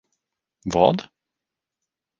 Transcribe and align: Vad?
Vad? 0.65 0.99